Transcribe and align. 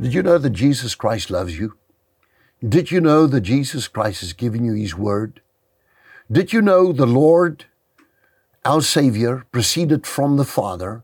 Did 0.00 0.14
you 0.14 0.22
know 0.22 0.38
that 0.38 0.50
Jesus 0.50 0.94
Christ 0.94 1.28
loves 1.28 1.58
you? 1.58 1.76
Did 2.66 2.92
you 2.92 3.00
know 3.00 3.26
that 3.26 3.40
Jesus 3.40 3.88
Christ 3.88 4.20
has 4.20 4.32
given 4.32 4.64
you 4.64 4.74
His 4.74 4.94
Word? 4.94 5.40
Did 6.30 6.52
you 6.52 6.62
know 6.62 6.92
the 6.92 7.06
Lord, 7.06 7.64
our 8.64 8.80
Savior, 8.80 9.44
proceeded 9.50 10.06
from 10.06 10.36
the 10.36 10.44
Father? 10.44 11.02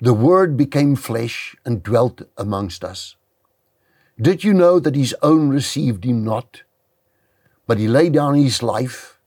The 0.00 0.14
Word 0.14 0.56
became 0.56 0.96
flesh 0.96 1.54
and 1.66 1.82
dwelt 1.82 2.22
amongst 2.38 2.84
us. 2.84 3.16
Did 4.18 4.44
you 4.44 4.54
know 4.54 4.80
that 4.80 4.96
His 4.96 5.14
own 5.20 5.50
received 5.50 6.04
Him 6.04 6.24
not? 6.24 6.62
But 7.66 7.78
He 7.78 7.86
laid 7.86 8.14
down 8.14 8.34
His 8.34 8.62
life 8.62 9.18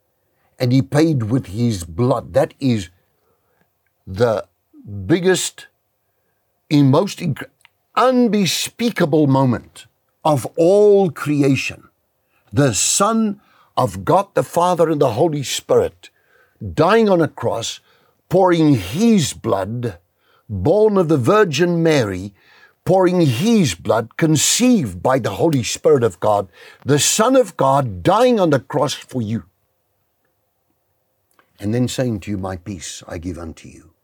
and 0.57 0.71
He 0.71 0.81
paid 0.81 1.29
with 1.29 1.45
His 1.47 1.83
blood. 1.83 2.33
That 2.33 2.55
is 2.59 2.89
the 4.07 4.47
biggest, 5.05 5.67
most 6.71 7.21
unbespeakable 7.95 9.27
moment 9.27 9.85
of 10.23 10.45
all 10.57 11.09
creation. 11.11 11.89
The 12.51 12.73
Son 12.73 13.41
of 13.77 14.05
God 14.05 14.33
the 14.33 14.43
Father 14.43 14.89
and 14.89 15.01
the 15.01 15.13
Holy 15.13 15.43
Spirit 15.43 16.09
dying 16.73 17.09
on 17.09 17.21
a 17.21 17.27
cross, 17.27 17.79
pouring 18.29 18.75
His 18.75 19.33
blood, 19.33 19.97
born 20.49 20.97
of 20.97 21.09
the 21.09 21.17
Virgin 21.17 21.83
Mary, 21.83 22.33
pouring 22.85 23.21
His 23.21 23.75
blood, 23.75 24.17
conceived 24.17 25.03
by 25.03 25.19
the 25.19 25.31
Holy 25.31 25.63
Spirit 25.63 26.03
of 26.03 26.19
God, 26.19 26.47
the 26.85 26.99
Son 26.99 27.35
of 27.35 27.57
God 27.57 28.03
dying 28.03 28.39
on 28.39 28.51
the 28.51 28.59
cross 28.59 28.93
for 28.93 29.21
you. 29.21 29.43
And 31.59 31.73
then 31.73 31.87
saying 31.87 32.21
to 32.21 32.31
you, 32.31 32.37
My 32.37 32.57
peace 32.57 33.03
I 33.07 33.17
give 33.17 33.37
unto 33.37 33.67
you 33.67 33.95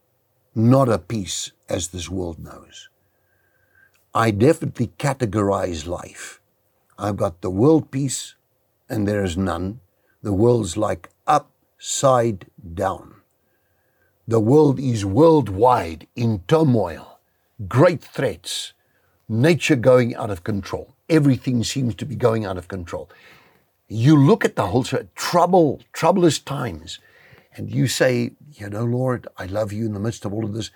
not 0.54 0.88
a 0.88 0.98
peace 0.98 1.52
as 1.68 1.88
this 1.88 2.08
world 2.08 2.38
knows. 2.38 2.88
I 4.14 4.30
definitely 4.30 4.88
categorize 4.98 5.86
life. 5.86 6.40
I've 6.98 7.16
got 7.16 7.40
the 7.40 7.50
world 7.50 7.90
peace, 7.90 8.34
and 8.88 9.08
there 9.08 9.24
is 9.24 9.36
none. 9.36 9.80
The 10.22 10.32
world's 10.32 10.76
like 10.76 11.08
upside 11.26 12.46
down. 12.74 13.14
The 14.28 14.40
world 14.40 14.78
is 14.78 15.04
worldwide 15.04 16.06
in 16.14 16.42
turmoil, 16.46 17.18
great 17.68 18.02
threats, 18.02 18.74
nature 19.28 19.76
going 19.76 20.14
out 20.14 20.30
of 20.30 20.44
control. 20.44 20.94
Everything 21.08 21.64
seems 21.64 21.94
to 21.96 22.04
be 22.04 22.14
going 22.14 22.44
out 22.44 22.58
of 22.58 22.68
control. 22.68 23.10
You 23.88 24.16
look 24.16 24.44
at 24.44 24.56
the 24.56 24.68
whole 24.68 24.84
trouble, 25.14 25.80
troublous 25.92 26.38
times 26.38 26.98
and 27.54 27.70
you 27.70 27.86
say, 27.86 28.32
you 28.52 28.68
know, 28.70 28.84
Lord, 28.84 29.26
I 29.36 29.46
love 29.46 29.72
you 29.72 29.86
in 29.86 29.92
the 29.92 30.00
midst 30.00 30.24
of 30.24 30.32
all 30.32 30.44
of 30.44 30.54
this, 30.54 30.70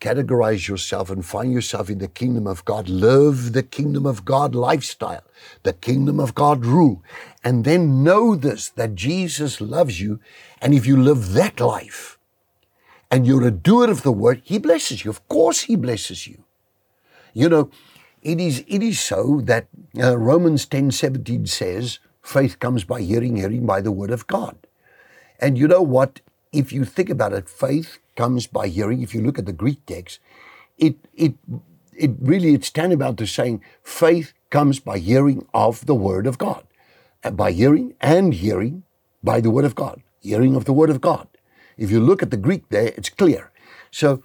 categorize 0.00 0.68
yourself 0.68 1.10
and 1.10 1.24
find 1.24 1.52
yourself 1.52 1.88
in 1.88 1.98
the 1.98 2.08
kingdom 2.08 2.46
of 2.46 2.64
God. 2.64 2.88
Live 2.88 3.52
the 3.52 3.62
kingdom 3.62 4.06
of 4.06 4.24
God 4.24 4.54
lifestyle, 4.54 5.24
the 5.62 5.72
kingdom 5.72 6.20
of 6.20 6.34
God 6.34 6.64
rule. 6.64 7.02
And 7.42 7.64
then 7.64 8.04
know 8.04 8.34
this 8.34 8.68
that 8.70 8.94
Jesus 8.94 9.60
loves 9.60 10.00
you. 10.00 10.20
And 10.60 10.74
if 10.74 10.86
you 10.86 11.00
live 11.00 11.32
that 11.32 11.60
life 11.60 12.18
and 13.10 13.26
you're 13.26 13.46
a 13.46 13.50
doer 13.50 13.90
of 13.90 14.02
the 14.02 14.12
word, 14.12 14.42
He 14.44 14.58
blesses 14.58 15.04
you. 15.04 15.10
Of 15.10 15.26
course, 15.28 15.62
He 15.62 15.76
blesses 15.76 16.26
you. 16.26 16.44
You 17.32 17.48
know, 17.48 17.70
it 18.22 18.40
is, 18.40 18.64
it 18.66 18.82
is 18.82 18.98
so 18.98 19.40
that 19.44 19.68
uh, 19.98 20.16
Romans 20.18 20.66
10 20.66 20.90
17 20.90 21.46
says, 21.46 21.98
faith 22.22 22.58
comes 22.58 22.84
by 22.84 23.00
hearing, 23.00 23.36
hearing 23.36 23.66
by 23.66 23.80
the 23.80 23.92
word 23.92 24.10
of 24.10 24.26
God. 24.26 24.56
And 25.38 25.56
you 25.56 25.68
know 25.68 25.82
what? 25.82 26.20
If 26.56 26.72
you 26.72 26.84
think 26.84 27.10
about 27.10 27.32
it, 27.32 27.48
faith 27.48 27.98
comes 28.16 28.46
by 28.46 28.68
hearing. 28.68 29.02
If 29.02 29.14
you 29.14 29.22
look 29.22 29.38
at 29.38 29.46
the 29.46 29.52
Greek 29.52 29.84
text, 29.86 30.20
it 30.78 30.96
it 31.14 31.34
it 31.92 32.12
really 32.20 32.54
it's 32.54 32.70
tantamount 32.70 33.18
to 33.18 33.26
saying 33.26 33.62
faith 33.82 34.32
comes 34.50 34.80
by 34.80 34.98
hearing 34.98 35.46
of 35.52 35.84
the 35.86 35.94
word 35.94 36.26
of 36.26 36.38
God. 36.38 36.64
By 37.32 37.52
hearing 37.52 37.94
and 38.00 38.34
hearing 38.34 38.84
by 39.22 39.40
the 39.40 39.50
word 39.50 39.64
of 39.64 39.74
God. 39.74 40.02
Hearing 40.20 40.56
of 40.56 40.64
the 40.64 40.72
word 40.72 40.90
of 40.90 41.00
God. 41.00 41.28
If 41.76 41.90
you 41.90 42.00
look 42.00 42.22
at 42.22 42.30
the 42.30 42.36
Greek 42.36 42.68
there, 42.70 42.92
it's 42.96 43.10
clear. 43.10 43.50
So 43.90 44.22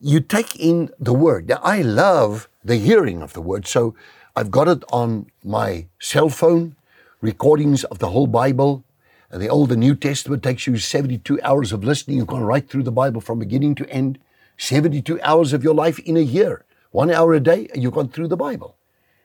you 0.00 0.20
take 0.20 0.56
in 0.56 0.90
the 0.98 1.12
word. 1.12 1.48
Now, 1.48 1.60
I 1.62 1.82
love 1.82 2.48
the 2.64 2.76
hearing 2.76 3.22
of 3.22 3.32
the 3.32 3.40
word. 3.40 3.66
So 3.66 3.94
I've 4.34 4.50
got 4.50 4.68
it 4.68 4.84
on 4.92 5.26
my 5.44 5.86
cell 5.98 6.28
phone, 6.28 6.76
recordings 7.20 7.84
of 7.84 7.98
the 7.98 8.10
whole 8.10 8.26
Bible, 8.26 8.84
the 9.30 9.48
Old 9.48 9.72
and 9.72 9.80
New 9.80 9.94
Testament 9.94 10.42
takes 10.42 10.66
you 10.66 10.76
72 10.76 11.40
hours 11.42 11.72
of 11.72 11.84
listening. 11.84 12.18
You've 12.18 12.26
gone 12.28 12.44
right 12.44 12.68
through 12.68 12.84
the 12.84 12.92
Bible 12.92 13.20
from 13.20 13.38
beginning 13.38 13.74
to 13.76 13.90
end. 13.90 14.18
72 14.58 15.20
hours 15.22 15.52
of 15.52 15.64
your 15.64 15.74
life 15.74 15.98
in 16.00 16.16
a 16.16 16.20
year. 16.20 16.64
One 16.90 17.10
hour 17.10 17.34
a 17.34 17.40
day, 17.40 17.68
you've 17.74 17.94
gone 17.94 18.08
through 18.08 18.28
the 18.28 18.36
Bible. 18.36 18.76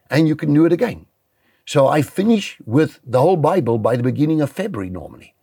And 0.09 0.28
you 0.28 0.35
can 0.35 0.53
do 0.53 0.66
it 0.66 0.73
again. 0.73 1.06
So 1.66 1.88
I 1.88 2.01
finish 2.01 2.57
with 2.66 3.00
the 3.06 3.22
whole 3.22 3.38
Bible 3.38 3.78
by 3.78 3.95
the 3.95 4.03
beginning 4.03 4.41
of 4.41 4.51
February 4.51 4.89
normally. 4.89 5.35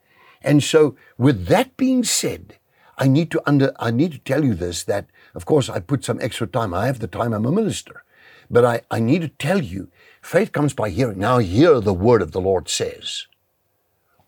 And 0.43 0.63
so 0.63 0.97
with 1.17 1.47
that 1.47 1.77
being 1.77 2.05
said, 2.05 2.59
I 2.99 3.07
need 3.07 3.31
to 3.31 3.43
under 3.47 3.73
I 3.79 3.93
need 3.93 4.13
to 4.13 4.19
tell 4.19 4.45
you 4.45 4.55
this 4.55 4.83
that 4.85 5.07
of 5.35 5.47
course 5.47 5.69
I 5.69 5.79
put 5.79 6.05
some 6.05 6.19
extra 6.21 6.47
time. 6.47 6.75
I 6.75 6.87
have 6.87 6.99
the 6.99 7.07
time, 7.07 7.33
I'm 7.33 7.47
a 7.47 7.53
minister. 7.53 8.03
But 8.51 8.65
I, 8.65 8.81
I 8.91 8.99
need 8.99 9.21
to 9.23 9.29
tell 9.29 9.63
you, 9.63 9.89
faith 10.21 10.53
comes 10.53 10.75
by 10.75 10.91
hearing. 10.91 11.19
Now 11.19 11.39
hear 11.39 11.81
the 11.81 11.95
word 11.95 12.23
of 12.23 12.33
the 12.33 12.41
Lord 12.41 12.69
says 12.69 13.27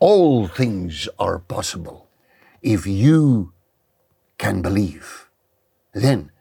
all 0.00 0.48
things 0.48 1.08
are 1.18 1.38
possible 1.38 2.08
if 2.62 2.86
you 2.86 3.52
can 4.38 4.62
believe. 4.62 5.28
Then 5.92 6.32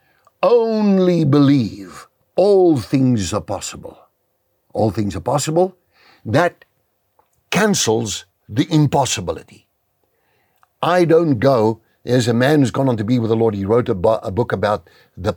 only 0.41 1.25
believe 1.25 2.07
all 2.35 2.77
things 2.77 3.33
are 3.33 3.41
possible. 3.41 3.99
All 4.73 4.91
things 4.91 5.15
are 5.15 5.21
possible. 5.21 5.75
That 6.25 6.63
cancels 7.51 8.25
the 8.47 8.67
impossibility. 8.73 9.67
I 10.81 11.03
don't 11.03 11.39
go. 11.39 11.81
There's 12.03 12.29
a 12.29 12.33
man 12.33 12.59
who's 12.59 12.71
gone 12.71 12.87
on 12.87 12.97
to 12.97 13.03
be 13.03 13.19
with 13.19 13.29
the 13.29 13.35
Lord. 13.35 13.55
He 13.55 13.65
wrote 13.65 13.89
a, 13.89 13.97
a 14.23 14.31
book 14.31 14.53
about 14.53 14.89
the, 15.17 15.33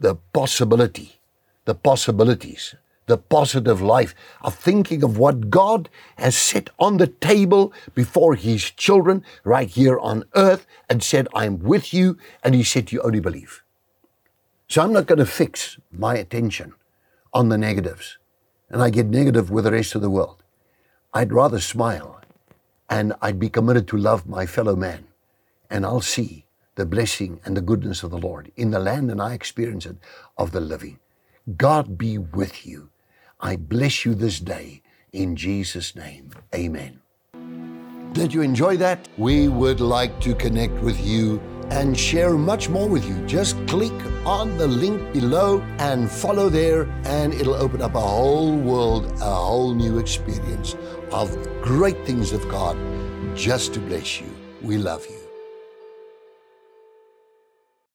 the 0.00 0.16
possibility, 0.32 1.20
the 1.64 1.74
possibilities 1.76 2.74
the 3.06 3.18
positive 3.18 3.82
life 3.82 4.14
of 4.42 4.54
thinking 4.54 5.02
of 5.02 5.18
what 5.18 5.50
God 5.50 5.88
has 6.16 6.36
set 6.36 6.70
on 6.78 6.98
the 6.98 7.08
table 7.08 7.72
before 7.94 8.34
His 8.34 8.70
children 8.70 9.24
right 9.44 9.68
here 9.68 9.98
on 9.98 10.24
earth 10.34 10.66
and 10.88 11.02
said, 11.02 11.28
I'm 11.34 11.58
with 11.58 11.92
you. 11.92 12.16
And 12.42 12.54
He 12.54 12.62
said, 12.62 12.92
You 12.92 13.00
only 13.02 13.20
believe. 13.20 13.62
So 14.68 14.82
I'm 14.82 14.92
not 14.92 15.06
going 15.06 15.18
to 15.18 15.26
fix 15.26 15.78
my 15.90 16.16
attention 16.16 16.74
on 17.34 17.48
the 17.48 17.58
negatives 17.58 18.18
and 18.70 18.82
I 18.82 18.88
get 18.88 19.06
negative 19.06 19.50
with 19.50 19.64
the 19.64 19.72
rest 19.72 19.94
of 19.94 20.00
the 20.00 20.10
world. 20.10 20.42
I'd 21.12 21.32
rather 21.32 21.60
smile 21.60 22.22
and 22.88 23.12
I'd 23.20 23.38
be 23.38 23.50
committed 23.50 23.86
to 23.88 23.96
love 23.96 24.26
my 24.26 24.46
fellow 24.46 24.74
man 24.74 25.06
and 25.68 25.84
I'll 25.84 26.00
see 26.00 26.46
the 26.74 26.86
blessing 26.86 27.40
and 27.44 27.54
the 27.56 27.60
goodness 27.60 28.02
of 28.02 28.10
the 28.10 28.18
Lord 28.18 28.50
in 28.56 28.70
the 28.70 28.78
land 28.78 29.10
and 29.10 29.20
I 29.20 29.34
experience 29.34 29.84
it 29.84 29.96
of 30.38 30.52
the 30.52 30.60
living. 30.60 30.98
God 31.56 31.98
be 31.98 32.18
with 32.18 32.66
you. 32.66 32.90
I 33.40 33.56
bless 33.56 34.04
you 34.04 34.14
this 34.14 34.38
day 34.38 34.82
in 35.12 35.34
Jesus' 35.34 35.96
name. 35.96 36.30
Amen. 36.54 37.00
Did 38.12 38.32
you 38.32 38.42
enjoy 38.42 38.76
that? 38.76 39.08
We 39.16 39.48
would 39.48 39.80
like 39.80 40.20
to 40.20 40.34
connect 40.34 40.74
with 40.82 41.04
you 41.04 41.40
and 41.70 41.98
share 41.98 42.34
much 42.34 42.68
more 42.68 42.88
with 42.88 43.08
you. 43.08 43.16
Just 43.26 43.56
click 43.66 43.92
on 44.26 44.56
the 44.58 44.68
link 44.68 45.12
below 45.12 45.60
and 45.78 46.10
follow 46.10 46.48
there, 46.48 46.82
and 47.04 47.32
it'll 47.32 47.54
open 47.54 47.80
up 47.80 47.94
a 47.94 48.00
whole 48.00 48.56
world, 48.56 49.10
a 49.20 49.34
whole 49.34 49.74
new 49.74 49.98
experience 49.98 50.76
of 51.10 51.34
great 51.62 52.04
things 52.04 52.32
of 52.32 52.46
God 52.48 52.76
just 53.34 53.72
to 53.74 53.80
bless 53.80 54.20
you. 54.20 54.30
We 54.60 54.76
love 54.76 55.06
you. 55.08 55.21